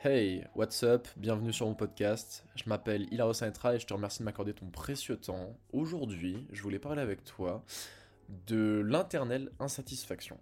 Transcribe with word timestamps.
Hey, 0.00 0.44
what's 0.54 0.84
up? 0.84 1.08
Bienvenue 1.16 1.52
sur 1.52 1.66
mon 1.66 1.74
podcast. 1.74 2.44
Je 2.54 2.68
m'appelle 2.68 3.12
Hilaro 3.12 3.32
Sanetra 3.32 3.74
et 3.74 3.80
je 3.80 3.86
te 3.88 3.92
remercie 3.92 4.20
de 4.20 4.24
m'accorder 4.26 4.54
ton 4.54 4.66
précieux 4.66 5.16
temps. 5.16 5.58
Aujourd'hui, 5.72 6.46
je 6.52 6.62
voulais 6.62 6.78
parler 6.78 7.02
avec 7.02 7.24
toi 7.24 7.64
de 8.46 8.80
l'internelle 8.86 9.50
insatisfaction. 9.58 10.38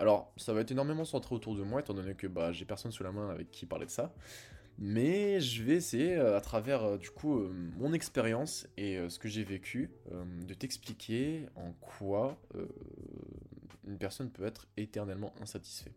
Alors, 0.00 0.32
ça 0.36 0.52
va 0.52 0.62
être 0.62 0.72
énormément 0.72 1.04
centré 1.04 1.32
autour 1.32 1.54
de 1.54 1.62
moi, 1.62 1.78
étant 1.78 1.94
donné 1.94 2.14
que 2.14 2.26
bah, 2.26 2.50
j'ai 2.50 2.64
personne 2.64 2.90
sous 2.90 3.04
la 3.04 3.12
main 3.12 3.30
avec 3.30 3.52
qui 3.52 3.66
parler 3.66 3.86
de 3.86 3.92
ça. 3.92 4.12
Mais 4.80 5.40
je 5.40 5.62
vais 5.62 5.74
essayer, 5.74 6.16
euh, 6.16 6.36
à 6.36 6.40
travers 6.40 6.84
euh, 6.84 6.98
du 6.98 7.10
coup 7.10 7.38
euh, 7.38 7.52
mon 7.76 7.92
expérience 7.92 8.66
et 8.76 8.98
ce 9.08 9.18
que 9.20 9.28
j'ai 9.28 9.44
vécu, 9.44 9.90
de 10.10 10.54
t'expliquer 10.54 11.46
en 11.54 11.72
quoi 11.80 12.36
une 13.88 13.98
personne 13.98 14.30
peut 14.30 14.44
être 14.44 14.68
éternellement 14.76 15.34
insatisfait. 15.40 15.92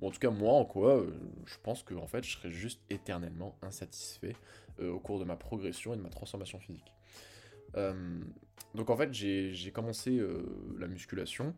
Ou 0.00 0.08
en 0.08 0.10
tout 0.10 0.18
cas 0.18 0.30
moi, 0.30 0.52
en 0.52 0.64
quoi 0.64 1.02
je 1.46 1.54
pense 1.62 1.82
que 1.82 1.94
en 1.94 2.06
fait 2.06 2.24
je 2.24 2.36
serais 2.36 2.50
juste 2.50 2.80
éternellement 2.90 3.56
insatisfait 3.62 4.36
au 4.80 4.98
cours 4.98 5.18
de 5.18 5.24
ma 5.24 5.36
progression 5.36 5.94
et 5.94 5.96
de 5.96 6.02
ma 6.02 6.10
transformation 6.10 6.58
physique. 6.58 6.92
donc 8.74 8.90
en 8.90 8.96
fait 8.96 9.12
j'ai 9.14 9.70
commencé 9.72 10.20
la 10.78 10.86
musculation, 10.86 11.54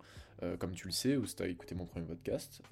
comme 0.60 0.72
tu 0.72 0.86
le 0.86 0.92
sais, 0.92 1.16
ou 1.16 1.26
si 1.26 1.34
tu 1.34 1.42
as 1.42 1.48
écouté 1.48 1.74
mon 1.74 1.86
premier 1.86 2.06
podcast, 2.06 2.62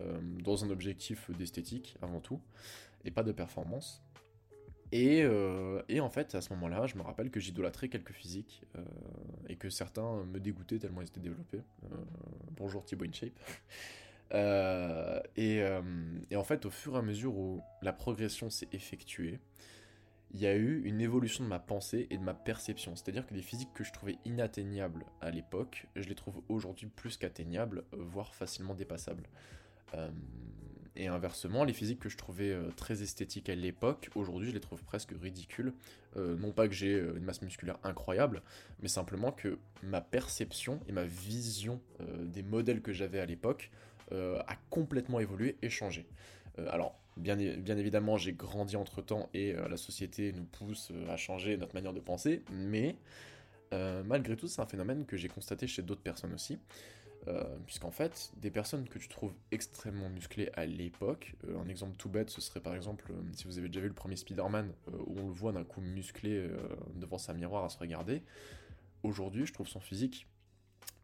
dans 0.45 0.64
un 0.64 0.70
objectif 0.70 1.30
d'esthétique 1.33 1.97
avant 2.01 2.20
tout 2.20 2.41
et 3.05 3.11
pas 3.11 3.25
de 3.25 3.33
performance. 3.33 4.05
Et, 4.92 5.22
euh, 5.22 5.82
et, 5.88 6.00
en 6.00 6.08
fait, 6.08 6.34
à 6.34 6.40
ce 6.40 6.52
moment-là, 6.54 6.86
je 6.86 6.96
me 6.96 7.02
rappelle 7.02 7.30
que 7.30 7.40
j'idolâtrais 7.40 7.88
quelques 7.88 8.12
physiques 8.12 8.62
euh, 8.77 8.82
et 9.48 9.56
que 9.56 9.69
certains 9.69 10.24
me 10.24 10.38
dégoûtaient 10.38 10.78
tellement 10.78 11.00
ils 11.02 11.08
étaient 11.08 11.20
développés. 11.20 11.62
Euh, 11.84 11.97
bonjour 12.56 12.84
Thibaut 12.84 13.05
InShape. 13.05 13.33
et, 15.36 15.62
et, 16.30 16.36
en 16.36 16.44
fait, 16.44 16.66
au 16.66 16.70
fur 16.70 16.94
et 16.94 16.98
à 16.98 17.02
mesure 17.02 17.36
où 17.36 17.61
la 17.83 17.92
progression 17.92 18.50
s'est 18.50 18.69
effectuée, 18.72 19.41
il 20.33 20.41
y 20.41 20.46
a 20.46 20.55
eu 20.55 20.83
une 20.84 21.00
évolution 21.00 21.44
de 21.44 21.48
ma 21.48 21.61
pensée 21.61 22.06
et 22.11 22.18
de 22.18 22.22
ma 22.22 22.34
perception. 22.34 22.94
C'est-à-dire 22.96 23.27
que 23.27 23.34
les 23.34 23.42
physiques 23.42 23.72
que 23.74 23.84
je 23.84 23.92
trouvais 23.92 24.18
inatteignables 24.24 25.05
à 25.20 25.30
l'époque, 25.30 25.86
je 25.96 26.08
les 26.08 26.14
trouve 26.14 26.42
aujourd'hui 26.48 26.89
plus 26.89 27.16
qu'atteignables, 27.16 27.84
voire 27.92 28.34
facilement 28.34 28.74
dépassables. 28.74 29.28
Et 30.97 31.09
inversement, 31.09 31.65
les 31.65 31.75
physiques 31.75 32.01
que 32.01 32.09
je 32.09 32.17
trouvais 32.17 32.51
euh, 32.51 32.70
très 32.75 33.03
esthétiques 33.03 33.51
à 33.51 33.55
l'époque, 33.55 34.09
aujourd'hui 34.15 34.48
je 34.48 34.55
les 34.55 34.61
trouve 34.61 34.83
presque 34.83 35.12
ridicules. 35.20 35.75
Euh, 36.17 36.37
non 36.37 36.53
pas 36.53 36.67
que 36.69 36.75
j'ai 36.75 36.95
euh, 36.95 37.17
une 37.19 37.25
masse 37.25 37.42
musculaire 37.42 37.79
incroyable, 37.84 38.42
mais 38.81 38.89
simplement 38.89 39.31
que 39.31 39.59
ma 39.83 40.01
perception 40.01 40.81
et 40.89 40.92
ma 40.92 41.05
vision 41.05 41.81
des 42.01 42.42
modèles 42.42 42.81
que 42.81 42.92
j'avais 42.92 43.20
à 43.20 43.27
l'époque 43.27 43.70
a 44.12 44.57
complètement 44.70 45.19
évolué 45.19 45.57
et 45.62 45.69
changé. 45.69 46.07
alors, 46.69 46.97
bien, 47.17 47.34
bien 47.37 47.77
évidemment, 47.77 48.17
j'ai 48.17 48.33
grandi 48.33 48.77
entre 48.77 49.03
temps 49.03 49.29
et 49.34 49.53
la 49.53 49.77
société 49.77 50.33
nous 50.33 50.45
pousse 50.45 50.92
à 51.09 51.17
changer 51.17 51.57
notre 51.57 51.75
manière 51.75 51.92
de 51.92 52.01
penser, 52.01 52.42
mais 52.53 52.97
malgré 53.73 54.37
tout, 54.37 54.47
c'est 54.47 54.61
un 54.61 54.67
phénomène 54.67 55.05
que 55.07 55.17
j'ai 55.17 55.29
constaté 55.29 55.67
chez 55.67 55.83
d'autres 55.83 56.03
personnes 56.03 56.34
aussi. 56.34 56.59
Euh, 57.28 57.42
puisqu'en 57.66 57.91
fait, 57.91 58.30
des 58.36 58.52
personnes 58.52 58.88
que 58.88 59.00
tu 59.00 59.08
trouves 59.08 59.34
extrêmement 59.50 60.08
musclées 60.08 60.48
à 60.55 60.64
l'époque, 60.64 61.34
euh, 61.48 61.58
un 61.58 61.68
exemple 61.68 61.96
tout 61.96 62.08
bête, 62.08 62.30
ce 62.30 62.41
serait 62.41 62.60
par 62.60 62.74
exemple, 62.77 63.10
euh, 63.10 63.20
si 63.33 63.46
vous 63.46 63.58
avez 63.58 63.68
déjà 63.68 63.80
vu 63.80 63.88
le 63.88 63.94
premier 63.94 64.14
Spider-Man, 64.14 64.72
où 65.06 65.18
on 65.18 65.27
le 65.27 65.33
voit 65.33 65.52
d'un 65.52 65.64
coup 65.64 65.80
musclé 65.80 66.48
devant 66.94 67.18
sa 67.18 67.34
miroir 67.34 67.64
à 67.64 67.68
se 67.68 67.78
regarder, 67.78 68.22
aujourd'hui, 69.02 69.44
je 69.44 69.52
trouve 69.52 69.66
son 69.66 69.80
physique 69.80 70.28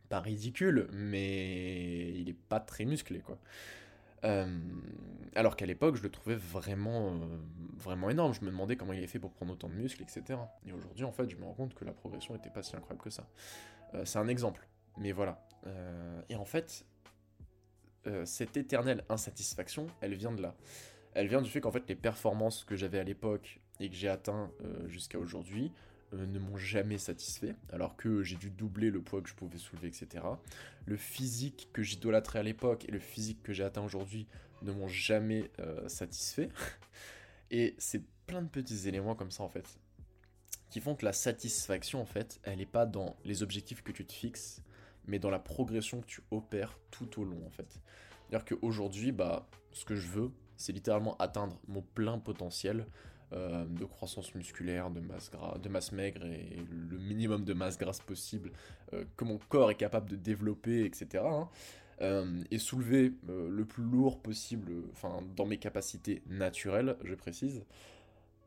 pas 0.09 0.21
ridicule, 0.21 0.89
mais 0.93 2.11
il 2.11 2.29
est 2.29 2.39
pas 2.49 2.61
très 2.61 2.85
musclé, 2.85 3.21
quoi. 3.21 3.39
alors 5.35 5.57
qu'à 5.57 5.67
l'époque, 5.67 5.97
je 5.97 6.03
le 6.03 6.11
trouvais 6.11 6.37
vraiment, 6.37 7.19
vraiment 7.79 8.11
énorme. 8.11 8.35
Je 8.35 8.43
me 8.43 8.51
demandais 8.51 8.77
comment 8.77 8.93
il 8.93 8.99
avait 8.99 9.07
fait 9.07 9.19
pour 9.19 9.33
prendre 9.33 9.55
autant 9.55 9.69
de 9.69 9.75
muscles, 9.75 10.03
etc. 10.03 10.39
Et 10.67 10.73
aujourd'hui, 10.73 11.05
en 11.05 11.13
fait, 11.13 11.29
je 11.31 11.37
me 11.37 11.45
rends 11.45 11.55
compte 11.55 11.75
que 11.75 11.85
la 11.85 11.93
progression 11.93 12.35
n'était 12.35 12.51
pas 12.51 12.63
si 12.63 12.77
incroyable 12.77 13.03
que 13.03 13.11
ça. 13.11 13.27
c'est 14.05 14.19
un 14.19 14.29
exemple. 14.29 14.69
Mais 14.99 15.13
voilà. 15.13 15.43
Euh, 15.67 16.23
et 16.29 16.37
en 16.37 16.45
fait, 16.45 16.85
euh, 18.07 18.25
cette 18.25 18.57
éternelle 18.57 19.05
insatisfaction, 19.09 19.87
elle 20.01 20.15
vient 20.15 20.33
de 20.33 20.43
là. 20.43 20.55
Elle 21.15 21.29
vient 21.29 21.43
du 21.43 21.51
fait 21.51 21.61
qu'en 21.61 21.71
fait, 21.71 21.89
les 21.89 21.95
performances 21.95 22.65
que 22.65 22.77
j'avais 22.77 22.99
à 22.99 23.05
l'époque 23.05 23.61
et 23.81 23.89
que 23.89 23.95
j'ai 23.95 24.09
atteint 24.09 24.51
euh, 24.65 24.89
jusqu'à 24.89 25.19
aujourd'hui 25.19 25.73
ne 26.13 26.39
m'ont 26.39 26.59
jamais 26.59 26.99
satisfait, 26.99 27.55
alors 27.73 27.97
que 27.97 28.23
j'ai 28.23 28.37
dû 28.37 28.51
doubler 28.51 28.91
le 28.91 29.01
poids 29.01 29.23
que 29.23 29.31
je 29.31 29.35
pouvais 29.35 29.57
soulever, 29.57 29.89
etc. 29.89 30.23
Le 30.85 30.99
physique 30.99 31.71
que 31.73 31.83
j'idolâtrais 31.83 32.41
à 32.41 32.43
l'époque 32.43 32.85
et 32.87 32.93
le 32.93 32.99
physique 32.99 33.43
que 33.43 33.55
j'ai 33.55 33.65
atteint 33.65 33.83
aujourd'hui 33.83 34.27
ne 34.61 34.73
m'ont 34.73 34.89
jamais 34.89 35.51
satisfait. 35.87 36.51
et 37.51 37.75
c'est 37.79 38.03
plein 38.27 38.43
de 38.43 38.49
petits 38.49 38.89
éléments 38.89 39.15
comme 39.15 39.31
ça, 39.31 39.43
en 39.43 39.49
fait, 39.49 39.79
qui 40.69 40.81
font 40.81 40.95
que 40.95 41.07
la 41.07 41.15
satisfaction, 41.15 42.03
en 42.03 42.07
fait, 42.07 42.41
elle 42.43 42.59
n'est 42.59 42.67
pas 42.67 42.85
dans 42.85 43.17
les 43.25 43.43
objectifs 43.43 43.83
que 43.83 43.93
tu 43.93 44.05
te 44.05 44.13
fixes, 44.13 44.63
mais 45.07 45.19
dans 45.19 45.31
la 45.31 45.39
progression 45.39 46.01
que 46.01 46.07
tu 46.07 46.21
opères 46.31 46.79
tout 46.91 47.21
au 47.21 47.25
long 47.25 47.45
en 47.47 47.51
fait. 47.51 47.79
C'est-à-dire 48.29 48.45
qu'aujourd'hui, 48.45 49.13
bah, 49.13 49.49
ce 49.73 49.85
que 49.85 49.95
je 49.95 50.09
veux, 50.09 50.31
c'est 50.57 50.73
littéralement 50.73 51.17
atteindre 51.19 51.59
mon 51.69 51.83
plein 51.83 52.19
potentiel 52.19 52.87
euh, 53.33 53.65
de 53.65 53.85
croissance 53.87 54.35
musculaire, 54.35 54.91
de 54.91 55.01
masse, 55.01 55.31
gras, 55.31 55.57
de 55.59 55.69
masse 55.71 55.93
maigre 55.93 56.25
et 56.27 56.65
le 56.71 56.99
minimum 56.99 57.45
de 57.45 57.55
masse 57.55 57.79
grasse 57.79 58.01
possible 58.01 58.53
euh, 58.93 59.05
que 59.17 59.25
mon 59.25 59.39
corps 59.49 59.71
est 59.71 59.77
capable 59.77 60.11
de 60.11 60.17
développer, 60.17 60.85
etc. 60.85 61.25
Hein. 61.27 61.49
Euh, 62.03 62.43
et 62.51 62.59
soulever 62.59 63.13
le 63.29 63.65
plus 63.65 63.85
lourd 63.85 64.21
possible, 64.21 64.73
enfin 64.93 65.21
dans 65.37 65.47
mes 65.47 65.59
capacités 65.59 66.23
naturelles, 66.27 66.97
je 67.05 67.15
précise. 67.15 67.65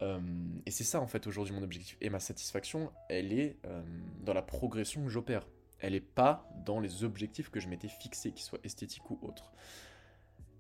et 0.02 0.72
c'est 0.72 0.84
ça 0.84 1.00
en 1.00 1.08
fait 1.08 1.26
aujourd'hui 1.26 1.54
mon 1.56 1.64
objectif. 1.64 1.98
Et 2.02 2.10
ma 2.10 2.20
satisfaction, 2.20 2.92
elle 3.10 3.34
est 3.34 3.58
dans 4.24 4.34
la 4.34 4.42
progression 4.42 5.04
que 5.04 5.10
j'opère 5.10 5.48
elle 5.80 5.94
n'est 5.94 6.00
pas 6.00 6.50
dans 6.66 6.80
les 6.80 7.04
objectifs 7.04 7.50
que 7.50 7.60
je 7.60 7.68
m'étais 7.68 7.88
fixés, 7.88 8.32
qu'ils 8.32 8.46
soient 8.46 8.60
esthétiques 8.64 9.10
ou 9.10 9.20
autres. 9.22 9.52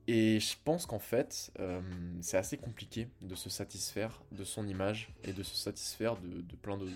Et 0.07 0.39
je 0.39 0.55
pense 0.63 0.85
qu'en 0.85 0.99
fait, 0.99 1.51
euh, 1.59 1.81
c'est 2.21 2.37
assez 2.37 2.57
compliqué 2.57 3.07
de 3.21 3.33
se 3.33 3.49
satisfaire 3.49 4.21
de 4.31 4.43
son 4.43 4.67
image 4.67 5.09
et 5.23 5.33
de 5.33 5.41
se 5.41 5.55
satisfaire 5.55 6.15
de, 6.17 6.55
plein 6.55 6.77
de, 6.77 6.87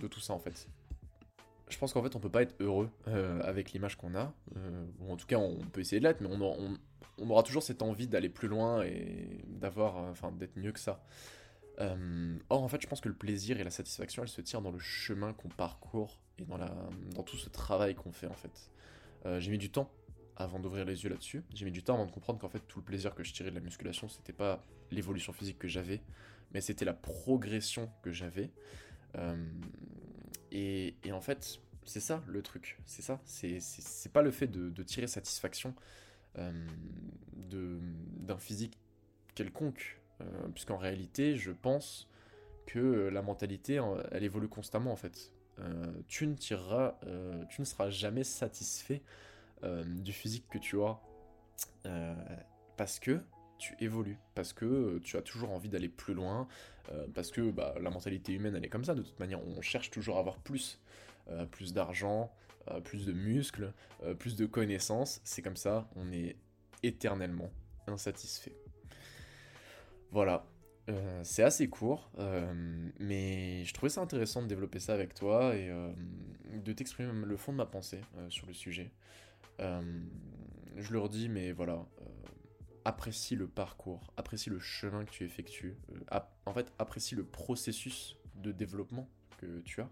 de 0.00 0.06
tout 0.06 0.20
ça 0.20 0.32
en 0.32 0.38
fait. 0.38 0.68
Je 1.68 1.76
pense 1.78 1.92
qu'en 1.92 2.02
fait, 2.02 2.14
on 2.14 2.20
peut 2.20 2.30
pas 2.30 2.42
être 2.42 2.54
heureux 2.60 2.88
euh, 3.08 3.40
avec 3.42 3.72
l'image 3.72 3.96
qu'on 3.96 4.14
a. 4.14 4.32
Euh, 4.56 4.86
ou 5.00 5.12
en 5.12 5.16
tout 5.16 5.26
cas, 5.26 5.38
on 5.38 5.56
peut 5.56 5.80
essayer 5.80 5.98
de 5.98 6.04
l'être, 6.04 6.20
mais 6.20 6.28
on, 6.30 6.78
on, 7.18 7.30
aura 7.30 7.42
toujours 7.42 7.64
cette 7.64 7.82
envie 7.82 8.06
d'aller 8.06 8.28
plus 8.28 8.46
loin 8.46 8.84
et 8.84 9.40
d'avoir, 9.48 9.96
enfin, 9.96 10.30
d'être 10.30 10.56
mieux 10.56 10.70
que 10.70 10.78
ça. 10.78 11.02
or, 11.80 12.62
en 12.62 12.68
fait, 12.68 12.80
je 12.80 12.86
pense 12.86 13.00
que 13.00 13.08
le 13.08 13.16
plaisir 13.16 13.58
et 13.58 13.64
la 13.64 13.70
satisfaction, 13.70 14.22
elles 14.22 14.28
se 14.28 14.40
tirent 14.40 14.62
dans 14.62 14.70
le 14.70 14.78
chemin 14.78 15.32
qu'on 15.32 15.48
parcourt 15.48 16.20
et 16.38 16.44
dans, 16.44 17.22
tout 17.22 17.36
ce 17.36 17.48
travail 17.48 17.94
qu'on 17.94 18.12
fait 18.12 18.26
en 18.26 18.34
fait. 18.34 18.70
Euh, 19.24 19.40
j'ai 19.40 19.50
mis 19.50 19.58
du 19.58 19.70
temps 19.70 19.90
avant 20.36 20.58
d'ouvrir 20.58 20.84
les 20.84 21.02
yeux 21.02 21.10
là-dessus. 21.10 21.42
J'ai 21.54 21.64
mis 21.64 21.70
du 21.70 21.82
temps 21.82 21.94
avant 21.94 22.06
de 22.06 22.10
comprendre 22.10 22.38
qu'en 22.38 22.48
fait 22.48 22.60
tout 22.60 22.78
le 22.78 22.84
plaisir 22.84 23.14
que 23.14 23.24
je 23.24 23.32
tirais 23.32 23.50
de 23.50 23.54
la 23.54 23.60
musculation, 23.60 24.08
c'était 24.08 24.32
pas 24.32 24.64
l'évolution 24.90 25.32
physique 25.32 25.58
que 25.58 25.68
j'avais, 25.68 26.02
mais 26.52 26.60
c'était 26.60 26.84
la 26.84 26.94
progression 26.94 27.90
que 28.02 28.12
j'avais. 28.12 28.50
Euh, 29.16 29.36
et, 30.52 30.94
en 31.10 31.20
fait, 31.20 31.60
c'est 31.84 32.00
ça 32.00 32.22
le 32.26 32.42
truc. 32.42 32.78
C'est 32.84 33.02
ça. 33.02 33.20
C'est 33.24 34.12
pas 34.12 34.22
le 34.22 34.30
fait 34.30 34.46
de, 34.46 34.70
de 34.70 34.82
tirer 34.82 35.06
satisfaction 35.06 35.74
euh, 36.38 36.66
d'un 37.34 38.38
physique 38.38 38.78
quelconque. 39.34 40.00
Puisqu'en 40.54 40.78
réalité, 40.78 41.36
je 41.36 41.50
pense 41.50 42.08
que 42.64 43.08
la 43.08 43.20
mentalité, 43.20 43.78
elle 44.10 44.24
évolue 44.24 44.48
constamment 44.48 44.90
en 44.90 44.96
fait. 44.96 45.30
Euh, 45.60 45.92
tu 46.06 46.26
ne 46.26 46.34
tireras, 46.34 46.98
euh, 47.06 47.44
tu 47.48 47.60
ne 47.60 47.64
seras 47.64 47.90
jamais 47.90 48.24
satisfait 48.24 49.02
euh, 49.64 49.84
du 49.84 50.12
physique 50.12 50.46
que 50.50 50.58
tu 50.58 50.80
as 50.82 50.98
parce 52.76 52.98
que 52.98 53.20
tu 53.58 53.74
évolues, 53.80 54.18
parce 54.34 54.52
que 54.52 54.98
tu 55.04 55.16
as 55.16 55.22
toujours 55.22 55.52
envie 55.52 55.68
d'aller 55.68 55.88
plus 55.88 56.14
loin, 56.14 56.48
parce 57.14 57.30
que 57.30 57.50
bah, 57.50 57.74
la 57.80 57.90
mentalité 57.90 58.32
humaine 58.32 58.56
elle 58.56 58.64
est 58.64 58.68
comme 58.68 58.84
ça, 58.84 58.94
de 58.94 59.02
toute 59.02 59.18
manière 59.20 59.40
on 59.46 59.62
cherche 59.62 59.90
toujours 59.90 60.16
à 60.16 60.18
avoir 60.18 60.36
plus, 60.38 60.80
plus 61.52 61.72
d'argent, 61.72 62.32
plus 62.82 63.06
de 63.06 63.12
muscles, 63.12 63.72
plus 64.18 64.34
de 64.34 64.46
connaissances, 64.46 65.20
c'est 65.22 65.42
comme 65.42 65.56
ça, 65.56 65.88
on 65.94 66.10
est 66.10 66.36
éternellement 66.82 67.50
insatisfait. 67.86 68.56
Voilà, 70.10 70.44
euh, 70.88 71.20
c'est 71.24 71.42
assez 71.42 71.68
court, 71.68 72.10
euh, 72.18 72.90
mais 73.00 73.64
je 73.64 73.74
trouvais 73.74 73.90
ça 73.90 74.00
intéressant 74.00 74.42
de 74.42 74.46
développer 74.46 74.78
ça 74.78 74.94
avec 74.94 75.14
toi 75.14 75.56
et 75.56 75.68
euh, 75.68 75.92
de 76.64 76.72
t'exprimer 76.72 77.10
le 77.12 77.36
fond 77.36 77.52
de 77.52 77.56
ma 77.56 77.66
pensée 77.66 78.00
sur 78.28 78.46
le 78.46 78.52
sujet. 78.52 78.90
je 79.58 80.92
le 80.92 80.98
redis, 80.98 81.28
mais 81.28 81.52
voilà, 81.52 81.84
apprécie 82.84 83.34
le 83.34 83.48
parcours, 83.48 84.12
apprécie 84.16 84.48
le 84.48 84.60
chemin 84.60 85.04
que 85.04 85.10
tu 85.10 85.24
effectues, 85.24 85.76
en 86.44 86.52
fait, 86.52 86.72
apprécie 86.78 87.16
le 87.16 87.24
processus 87.24 88.16
de 88.36 88.52
développement 88.52 89.08
que 89.38 89.60
tu 89.62 89.80
as. 89.80 89.90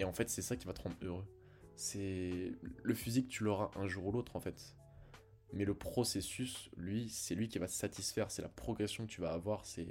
et 0.00 0.04
en 0.04 0.12
fait, 0.12 0.28
c'est 0.28 0.42
ça 0.42 0.56
qui 0.56 0.66
va 0.66 0.72
te 0.72 0.82
rendre 0.82 0.96
heureux. 1.02 1.26
C'est 1.76 2.52
le 2.82 2.94
physique, 2.94 3.28
tu 3.28 3.44
l'auras 3.44 3.70
un 3.76 3.86
jour 3.86 4.06
ou 4.06 4.12
l'autre, 4.12 4.34
en 4.36 4.40
fait. 4.40 4.74
Mais 5.52 5.64
le 5.64 5.74
processus, 5.74 6.70
lui, 6.76 7.08
c'est 7.10 7.34
lui 7.34 7.48
qui 7.48 7.58
va 7.58 7.66
te 7.66 7.72
satisfaire, 7.72 8.30
c'est 8.30 8.42
la 8.42 8.48
progression 8.48 9.06
que 9.06 9.10
tu 9.10 9.20
vas 9.20 9.32
avoir, 9.32 9.64
c'est 9.64 9.86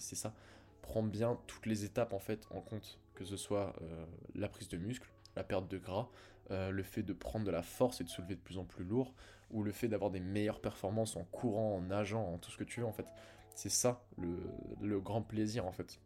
ça. 0.00 0.34
Prends 0.82 1.02
bien 1.02 1.38
toutes 1.46 1.66
les 1.66 1.84
étapes 1.84 2.12
en 2.12 2.18
fait 2.18 2.46
en 2.50 2.60
compte, 2.60 2.98
que 3.14 3.24
ce 3.24 3.36
soit 3.36 3.74
euh, 3.82 4.04
la 4.34 4.48
prise 4.48 4.68
de 4.68 4.76
muscle, 4.76 5.08
la 5.36 5.44
perte 5.44 5.68
de 5.68 5.78
gras, 5.78 6.08
euh, 6.50 6.70
le 6.70 6.82
fait 6.82 7.02
de 7.02 7.12
prendre 7.12 7.44
de 7.44 7.50
la 7.50 7.62
force 7.62 8.00
et 8.00 8.04
de 8.04 8.08
soulever 8.08 8.34
de 8.34 8.40
plus 8.40 8.58
en 8.58 8.64
plus 8.64 8.84
lourd, 8.84 9.12
ou 9.50 9.62
le 9.62 9.72
fait 9.72 9.88
d'avoir 9.88 10.10
des 10.10 10.20
meilleures 10.20 10.60
performances 10.60 11.16
en 11.16 11.24
courant, 11.24 11.76
en 11.76 11.82
nageant, 11.82 12.24
en 12.24 12.38
tout 12.38 12.50
ce 12.50 12.56
que 12.56 12.64
tu 12.64 12.80
veux 12.80 12.86
en 12.86 12.92
fait. 12.92 13.06
C'est 13.54 13.70
ça 13.70 14.04
le, 14.18 15.00
grand 15.00 15.22
plaisir 15.22 15.66
en 15.66 15.72
fait. 15.72 16.00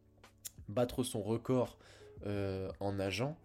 Battre 0.68 1.02
son 1.02 1.22
record 1.22 1.78
euh, 2.26 2.70
en 2.80 2.92
nageant, 2.92 3.36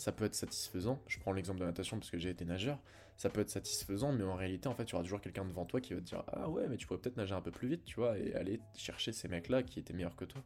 ça 0.00 0.12
peut 0.12 0.24
être 0.24 0.34
satisfaisant. 0.34 0.98
Je 1.06 1.18
prends 1.18 1.32
l'exemple 1.32 1.58
de 1.58 1.64
la 1.64 1.70
natation 1.70 1.98
parce 1.98 2.10
que 2.10 2.18
j'ai 2.18 2.30
été 2.30 2.46
nageur. 2.46 2.78
Ça 3.18 3.28
peut 3.28 3.42
être 3.42 3.50
satisfaisant, 3.50 4.12
mais 4.12 4.24
en 4.24 4.34
réalité, 4.34 4.66
en 4.66 4.74
fait, 4.74 4.86
tu 4.86 4.94
auras 4.94 5.04
toujours 5.04 5.20
quelqu'un 5.20 5.44
devant 5.44 5.66
toi 5.66 5.78
qui 5.78 5.92
va 5.92 6.00
te 6.00 6.06
dire 6.06 6.24
Ah 6.28 6.48
ouais, 6.48 6.68
mais 6.68 6.78
tu 6.78 6.86
pourrais 6.86 7.00
peut-être 7.00 7.18
nager 7.18 7.34
un 7.34 7.42
peu 7.42 7.50
plus 7.50 7.68
vite, 7.68 7.84
tu 7.84 7.96
vois, 7.96 8.18
et 8.18 8.34
aller 8.34 8.60
chercher 8.74 9.12
ces 9.12 9.28
mecs-là 9.28 9.62
qui 9.62 9.78
étaient 9.78 9.92
meilleurs 9.92 10.16
que 10.16 10.24
toi. 10.24 10.42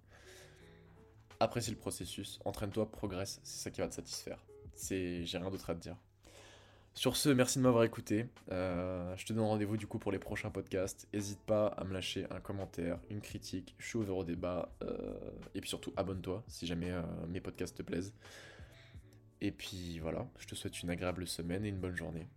Apprécie 1.38 1.70
le 1.70 1.76
processus, 1.76 2.40
entraîne-toi, 2.44 2.90
progresse, 2.90 3.40
c'est 3.44 3.62
ça 3.62 3.70
qui 3.70 3.80
va 3.80 3.86
te 3.86 3.94
satisfaire. 3.94 4.44
C'est, 4.74 5.24
j'ai 5.24 5.38
rien 5.38 5.50
d'autre 5.50 5.70
à 5.70 5.76
te 5.76 5.80
dire. 5.80 5.96
Sur 6.92 7.16
ce, 7.16 7.28
merci 7.28 7.58
de 7.58 7.62
m'avoir 7.62 7.84
écouté. 7.84 8.26
Euh, 8.50 9.14
je 9.16 9.24
te 9.24 9.32
donne 9.32 9.44
rendez-vous 9.44 9.76
du 9.76 9.86
coup 9.86 10.00
pour 10.00 10.10
les 10.10 10.18
prochains 10.18 10.50
podcasts. 10.50 11.08
N'hésite 11.12 11.40
pas 11.40 11.68
à 11.68 11.84
me 11.84 11.92
lâcher 11.92 12.26
un 12.30 12.40
commentaire, 12.40 12.98
une 13.08 13.20
critique. 13.20 13.76
Je 13.78 13.86
suis 13.86 13.98
ouvert 13.98 14.16
au 14.16 14.24
débat. 14.24 14.72
Euh, 14.82 15.14
et 15.54 15.60
puis 15.60 15.68
surtout, 15.68 15.92
abonne-toi 15.96 16.42
si 16.48 16.66
jamais 16.66 16.90
euh, 16.90 17.02
mes 17.28 17.40
podcasts 17.40 17.76
te 17.76 17.82
plaisent. 17.82 18.14
Et 19.40 19.50
puis 19.50 19.98
voilà, 19.98 20.26
je 20.38 20.46
te 20.46 20.54
souhaite 20.54 20.82
une 20.82 20.90
agréable 20.90 21.26
semaine 21.26 21.64
et 21.64 21.68
une 21.68 21.78
bonne 21.78 21.96
journée. 21.96 22.28